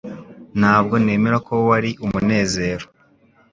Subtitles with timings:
[0.59, 2.85] Ntabwo nemera ko wari umunezero.